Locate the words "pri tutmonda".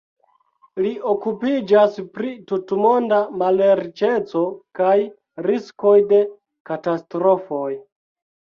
2.15-3.19